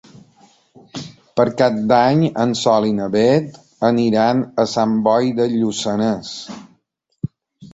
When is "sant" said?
4.73-4.97